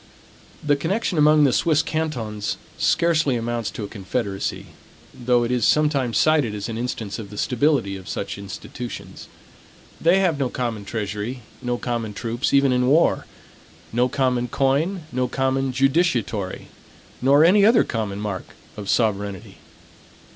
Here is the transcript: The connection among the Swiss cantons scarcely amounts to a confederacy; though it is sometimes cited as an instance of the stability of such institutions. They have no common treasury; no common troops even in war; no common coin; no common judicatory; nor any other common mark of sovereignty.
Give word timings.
The 0.63 0.75
connection 0.75 1.19
among 1.19 1.43
the 1.43 1.53
Swiss 1.53 1.83
cantons 1.83 2.57
scarcely 2.79 3.35
amounts 3.35 3.69
to 3.69 3.83
a 3.83 3.87
confederacy; 3.87 4.65
though 5.13 5.43
it 5.43 5.51
is 5.51 5.63
sometimes 5.63 6.17
cited 6.17 6.55
as 6.55 6.67
an 6.67 6.75
instance 6.75 7.19
of 7.19 7.29
the 7.29 7.37
stability 7.37 7.95
of 7.97 8.09
such 8.09 8.39
institutions. 8.39 9.27
They 10.01 10.17
have 10.17 10.39
no 10.39 10.49
common 10.49 10.85
treasury; 10.85 11.43
no 11.61 11.77
common 11.77 12.15
troops 12.15 12.51
even 12.51 12.71
in 12.71 12.87
war; 12.87 13.27
no 13.93 14.09
common 14.09 14.47
coin; 14.47 15.03
no 15.11 15.27
common 15.27 15.71
judicatory; 15.71 16.69
nor 17.21 17.45
any 17.45 17.63
other 17.63 17.83
common 17.83 18.19
mark 18.19 18.55
of 18.75 18.89
sovereignty. 18.89 19.59